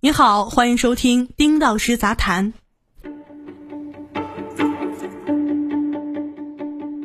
[0.00, 2.52] 你好，欢迎收听丁道师杂谈。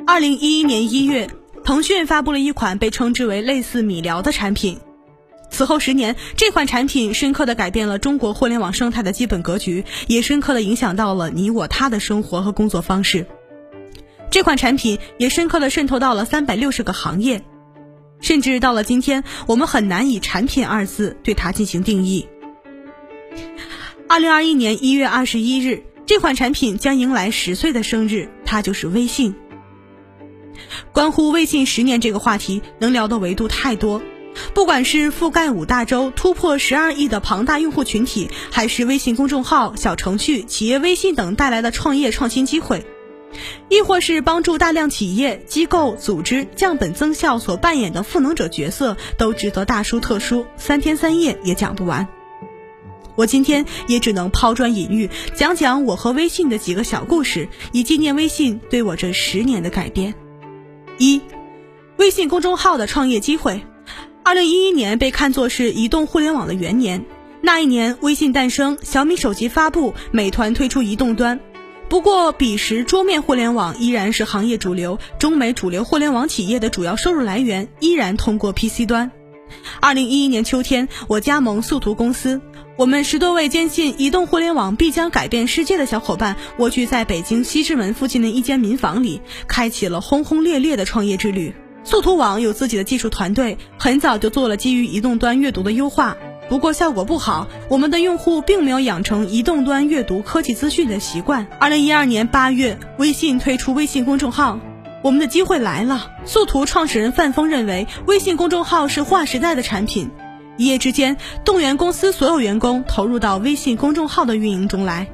[0.06, 1.30] 二零一一年一月，
[1.64, 4.78] 腾讯发布了一款被称之为类似米聊的产品。
[5.50, 13.26] 此后十年，这款产品深刻的改变了中国互联网生态的基本格局，也深刻的影响到了你我他的生活和工作方式。
[14.30, 17.42] 这款产品也深刻的渗透到了三百六十个行业，
[18.20, 22.28] 甚至到了今天，我们很难以“产品”二字对它进行定义。
[24.08, 29.36] 二零二一年一月二十一日，这款产品将迎来十岁的生日，它就是微信。
[30.92, 34.02] 关乎微信十年这个话题，能聊的维度太多，
[34.54, 42.86] 不管是覆盖五大洲、突破十二亿的庞大用户群体，还是微信公众号、小程序、企业微信等带来的创业创新机会，
[43.70, 52.06] 亦或是帮助大量企业、机构、组织降本增效所扮演的赋能者角色，都值得大书特书，三天三夜也讲不完。
[53.16, 60.14] 我今天也只能抛砖引玉，讲讲我和微信的几个小故事，以纪念微信对我这十年的改变。
[60.98, 61.22] 一，
[61.98, 63.62] 微信公众号的创业机会。
[64.24, 67.04] 二零一一年被看作是移动互联网的元年，
[67.42, 71.40] 那一年微信诞生，小米手机发布，美团推出移动端。
[71.90, 79.12] 不过彼时桌面互联网依然是行业主流，中美主流互联网企业的主要收入来源依然通过 PC 端。
[79.82, 82.40] 二零一一年秋天，我加盟速图公司。
[82.82, 91.54] 我们十多位坚信移动互联网必将改变世界的小伙伴，蜗居在北京西直门附近的一间民房里，开启了轰轰烈烈的创业之旅。
[91.84, 96.18] 速图网有自己的技术团队，很早就做了基于移动端阅读的优化，
[96.50, 101.46] 不过效果不好，我们的用户并没有养成移动端阅读科技资讯的习惯。
[101.60, 104.60] 二零一二年八月，微信推出微信公众号，
[105.04, 106.10] 我们的机会来了。
[106.26, 110.10] 速图创始人范峰认为，微信公众号是划时代的产品。
[110.58, 115.08] 一夜之间，动员公司所有员工投入到微信公众号的运营中来。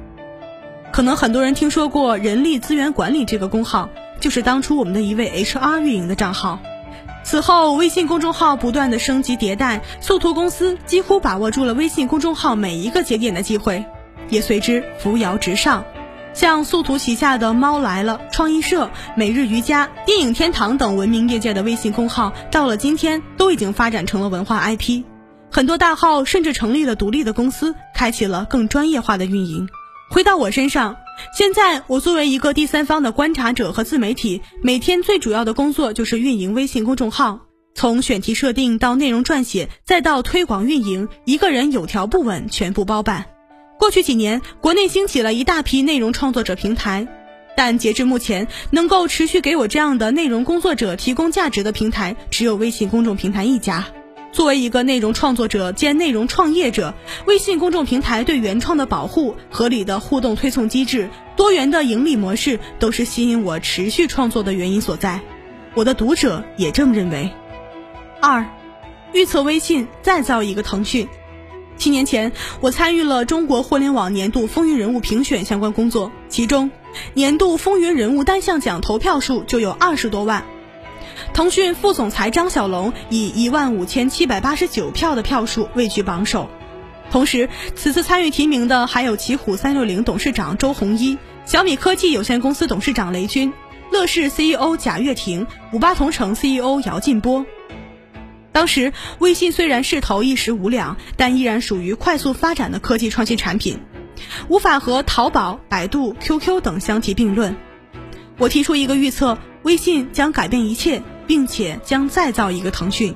[0.92, 3.88] 可能很多人听说过人力资源管理这个工号，
[4.20, 6.58] 就是当初我们的一位 HR 运营的账号。
[7.24, 13.84] 此后，微信公众号不断的升级迭代，速图公司几乎把握住了微信公众号每一个节点的机会，
[14.30, 15.84] 也随之扶摇直上。
[16.32, 25.02] 像速图旗下的猫来了、创意社、每日瑜伽、电影天堂等闻名业界的微信公号，到了今天都已经发展成了文化 IP。
[25.50, 29.68] 很多大号甚至成立了独立的公司，开启了更专业化的运营。
[30.10, 30.96] 回到我身上，
[31.36, 37.40] 现在我作为一个第三方的观察者和自媒体，每天最主要的工作就是运营微信公众号，
[37.74, 43.26] 从选题设定到内容撰写，再到推广运营，一个人有条不紊，全部包办。
[43.78, 47.06] 过去几年，国内兴起了一大批内容创作者平台，
[47.56, 53.86] 但截至目前，能够持续给我这样的内容工作者提供价值的平台，只有微信公众平台一家。
[54.30, 56.94] 作为一个内容创作者兼内容创业者，
[57.26, 65.20] 微信公众平台对原创的保护、合理的互动推送机制、多元的盈利模式，都是吸引我持续创作的原因所在。
[65.74, 67.30] 我的读者也这么认为。
[68.20, 68.44] 二，
[69.12, 71.08] 预测微信再造一个腾讯。
[71.76, 76.70] 七年前，我参与了中国互联网年度风云人物评选相关工作，其中
[77.14, 80.44] 年度风云人物单项奖投票数就有二十多万。
[81.34, 86.50] 腾讯副总裁张小龙以一万五千七百八十九票的票数位居榜首，
[87.12, 93.52] 同时此次参与提名的还有奇虎三六零董事长周鸿祎、小米科技有限公司董事长雷军、
[93.92, 97.46] 乐视 CEO 贾跃亭、五八同城 CEO 姚劲波。
[98.50, 103.78] 当时微信虽然势头一时无两，但依然属于快速发展的科技创新产品，
[104.48, 107.56] 无法和淘宝、百度、QQ 等相提并论。
[108.38, 109.38] 我提出一个预测。
[109.64, 113.14] 微信将改变一切，并且将再造一个腾讯。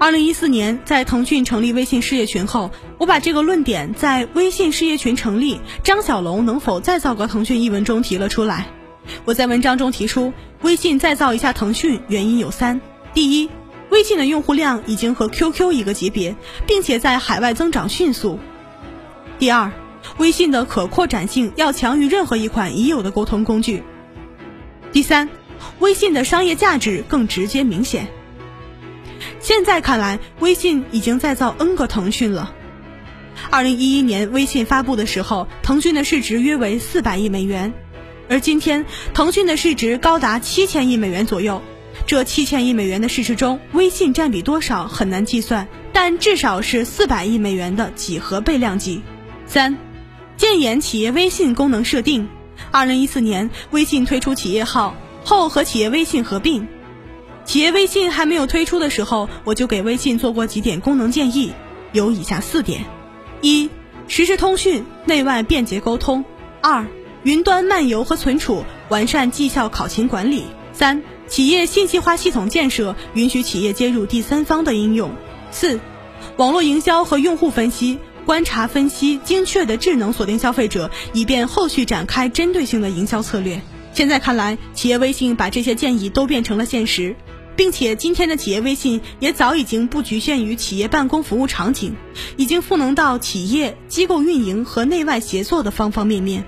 [0.00, 8.68] 二零一四年，在腾讯成立微信事业群后，我把这个论点在《微信事业群成立，张小龙能否再造个腾讯》一文中提了出来。
[9.24, 12.80] 我在文章中提出，微信再造一下腾讯，原因有三：
[13.12, 13.50] 第一，
[13.90, 18.38] 微信的用户量已经和 QQ 一个级别，并且在海外增长迅速；
[19.38, 19.72] 第二，
[20.18, 23.82] 微信的可扩展性要强于任何一款已有的沟通工具；
[24.92, 25.28] 第三。
[25.78, 28.08] 微信的商业价值更直接明显。
[29.40, 32.54] 现在看来，微信已经在造 N 个腾讯了。
[33.50, 37.72] 二零一一年微信发布的时候，腾讯的市值约为四百亿美元，
[38.28, 38.84] 而今天
[39.14, 41.62] 腾讯的市值高达七千亿美元左右。
[42.06, 49.02] 这七千亿美元的市值中，微信占比多少很难计算，但至少是四百亿美元的几何倍量级。
[49.46, 49.76] 三，
[50.36, 52.28] 建言企业微信功能设定。
[52.70, 54.94] 二零一四年，微信推出企业号。
[55.28, 56.66] 后和企业微信合并，
[57.44, 61.52] 企业微信还没有推出的时候，我就给微信做过几点功能建议，
[61.92, 62.86] 有以下四点：
[63.42, 63.68] 一、
[64.06, 66.24] 实时通讯，内外便捷沟通；
[66.62, 66.86] 二、
[67.24, 75.10] 云端漫游和存储，完善绩效考勤管理；三、企业信息化系统建设，允许企业接入第三方的应用；
[75.50, 75.78] 四、
[76.38, 83.60] 网络营销和用户分析，观察分析精确的智能锁定消费者，以便后续展开针对性的营销策略。
[83.98, 87.16] 现在看来，企业微信把这些建议都变成了现实。
[87.56, 91.96] 并且今天的企业微信也早已经不局限于企业办公服务场景，
[92.36, 96.44] 已经赋能到企业机构运营和内外协作的方方面面。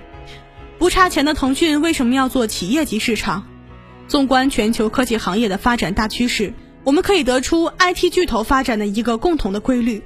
[0.79, 3.45] 不差钱的腾讯为什么要做企业级市场？
[4.07, 6.53] 纵观全球科技行业的发展大趋势，
[6.85, 10.01] 我们可以得出 IT 巨头发展的一个共同的规律：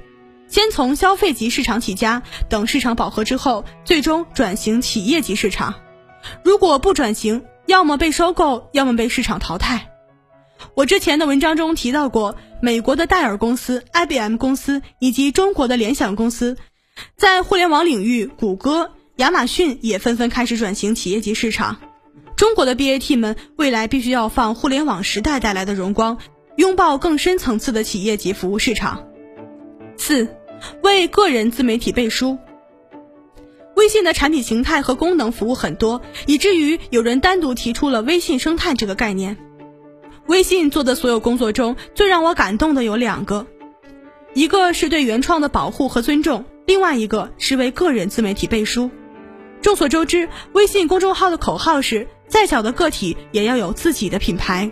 [0.48, 5.74] 先从消费级市场起家，等市场饱和之后，最终转型企业级市场。
[6.44, 9.90] 如果不转型，要么被收购，要么被市场淘汰。
[10.74, 16.56] 我之前的文章中提到过，美国的戴尔公司、IBM 公司以及中国的联想公司，
[17.16, 21.76] 在互联网领域，谷歌、亚马逊也纷纷开始转型企业级市场。
[22.36, 26.18] 中国的 BAT 们未来必须要放互联网时代带来的荣光，
[26.56, 29.06] 拥抱更深层次的企业级服务市场。
[29.98, 30.28] 四，
[30.82, 32.38] 为个人自媒体背书。
[33.76, 39.36] 微信的产品形态和功能服务很多，以至于有人单独提出了微信生态这个概念。
[40.26, 43.46] 微信做的所有工作中最让我感动的有两个，
[44.32, 48.90] 一个是对原创的保护和尊重，另外一个是为个人自媒体背书。
[49.60, 54.70] 众所周知，微信公众号的口号是“再小的个体也要有自己的品牌”。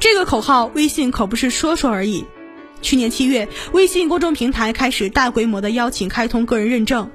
[0.00, 2.24] 这个口号，微信可不是说说而已。
[2.80, 7.10] 去年七月，微信公众平台开始大规模的邀请开通个人认证，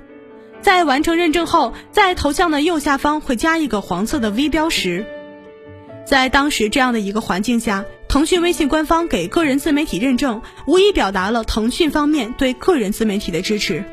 [0.64, 5.06] 在完成认证后，在头像的右下方会加一个黄色的 V 标识。
[6.06, 13.84] 在当时这样的一个环境下，腾讯微信官方给个人自媒体认证，无疑表达了腾讯方面对个人自媒体的支持。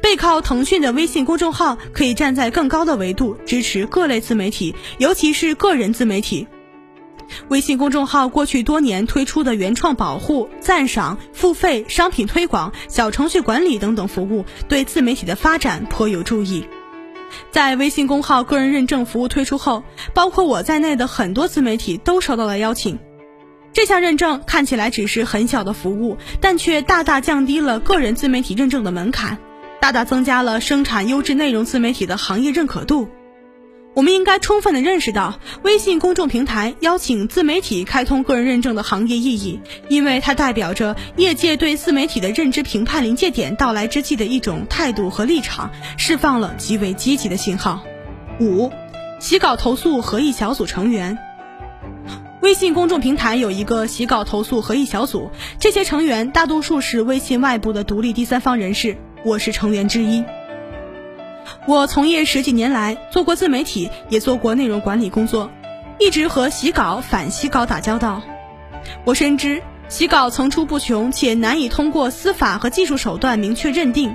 [0.00, 6.46] 背靠腾讯的微信公众号，可以站在更高的维度支持各类自媒体，尤其是个人自媒体。
[7.48, 16.66] 微信公众号过去多年推出的原创保护、赞赏、付费、商品推广、小程序管理等等服务，对自媒体的发展颇有助益。
[17.50, 19.82] 在微信公号个人认证服务推出后，
[20.12, 22.98] 包括我在内的很多自媒体都收到了邀请。
[23.72, 29.38] 这项认证看起来只是很小的服务，但却大大降低了个人自媒体认证的门槛，
[29.80, 33.08] 大大增加了生产优质内容自媒体的行业认可度。
[33.94, 47.84] 我们应该充分的认识到，微信公众平台邀请自媒体开通个人认证的行业意义，因为它代表着业界对自媒体的认知评判临界点到来之际的一种态度和立场，释放了极为积极的信号。
[48.40, 48.72] 五，
[49.20, 51.16] 洗稿投诉合议小组成员。
[52.42, 55.30] 微信公众平台有一个洗稿投诉合议小组，
[55.60, 60.24] 这些成员大多数是微信外部的独立第三方人士，我是成员之一。
[61.66, 65.50] 我从业十几年来，做过自媒体，也做过内容管理工作，
[65.98, 68.22] 一直和洗稿、反洗稿打交道。
[69.04, 74.14] 我深知洗稿层出不穷，且难以通过司法和技术手段明确认定，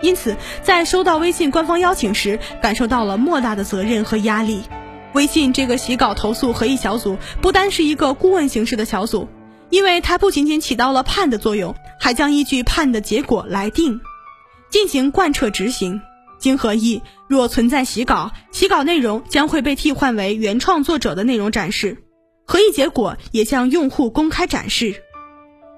[0.00, 4.62] 因此在收到微信官方邀请时，感受到了莫大的责任和压力。
[5.12, 9.28] 微信这个洗稿投诉合议小组不单是一个顾问形式的小组，
[9.70, 14.00] 因为它不仅仅起到了判的作用，还将依据判的结果来定，
[14.70, 16.00] 进行贯彻执行。
[16.38, 22.04] 经合议，若存在洗稿，洗稿内容将会被替换为原创作者的内容展示，
[22.46, 25.02] 合议结果也向用户公开展示。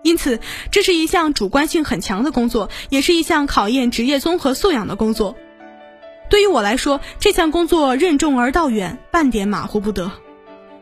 [0.02, 0.40] 因此，
[0.70, 5.36] 这是一项主观性很强的工作，也是一项考验职业综合素养的工作。
[6.30, 10.12] 对于我来说，这项工作任重而道远，半点马虎不得。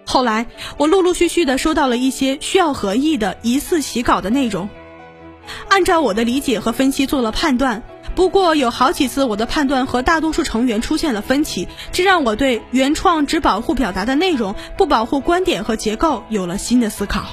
[0.04, 0.46] 后来，
[0.76, 4.68] 我陆陆续续的收到了一些需要合议的疑似洗稿的内容，
[5.68, 7.82] 按照我的理解和分析做了判断。
[8.16, 17.26] 不过有好几次，我的判断和大多数成员出现了分歧，这让我对原创只保护表达的内容，不保护观点和结构有了新的思考。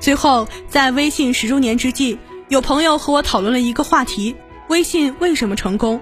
[0.00, 4.34] 最后，在微信十周年之际，有朋友和我讨论了一个话题：
[4.68, 6.00] 微信为什么成功？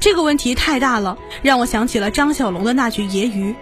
[0.00, 3.54] 这个问题太大了，让我想起了张小龙的那句揶揄：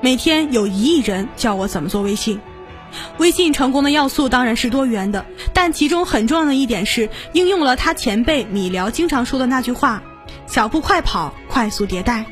[0.00, 2.40] 每天有一亿人教我怎么做微信。
[3.18, 10.02] 微信成功的要素当然是多元的，但其中很重要的一点是应用了他前辈米聊经常说的那句话
[10.46, 12.24] ：“小步快跑，快速迭代。”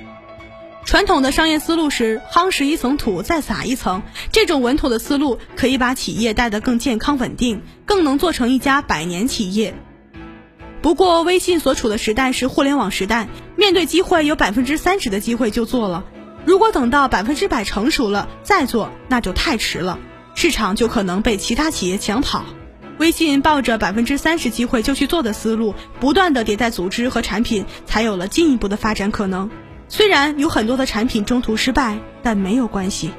[0.85, 4.03] 传统的商业思路是夯实一层土，再撒一层。
[4.33, 9.75] 这种稳妥的思路可以把企业带得更健康稳定，更能做成一家百年企业。
[10.81, 16.05] 不过，微信所处的时代是互联网时代，面对机会有百分之三十的机会就做了。
[16.47, 19.99] 如果等到百分之百成熟了再做，那就太迟了。
[20.35, 22.45] 市场就可能被其他企业抢跑。
[22.99, 29.49] 微信抱着百分之三十机会就去做的思路，不断的迭代组织和产品，才有了进一步的发展可能。
[29.89, 33.11] 虽然有很多的产品中途失败，但没有关系。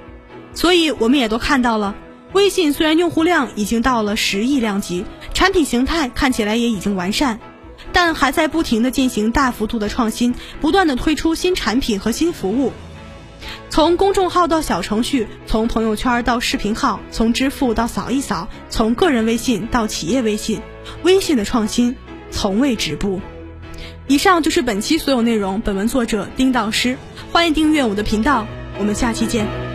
[0.53, 1.95] 所以我们也都看到了，
[2.33, 7.39] 微信虽然用户量已经到了十亿量级，产品形态看起来也已经完善，
[7.93, 12.73] 但还在不停的进行大幅度的创新，不断的推出新产品和新服务。
[13.69, 20.61] 从公众号到小程序，从朋友圈到视频号，从支付到扫一扫，从个人微信到企业微信，
[21.03, 21.95] 微信的创新
[22.31, 23.21] 从未止步。
[24.07, 25.61] 以上就是本期所有内容。
[25.61, 26.97] 本文作者丁道师，
[27.31, 28.45] 欢迎订阅我的频道，
[28.79, 29.68] 我们下期见。